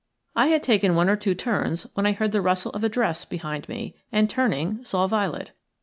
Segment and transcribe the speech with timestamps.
[0.35, 3.23] I had taken one or two turns when I heard the rustle of a dress
[3.23, 5.51] behind me, and, turning, saw Violet.